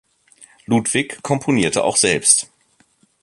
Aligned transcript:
Ludwig 0.65 1.21
komponierte 1.21 1.83
auch 1.83 1.95
selbst. 1.95 2.49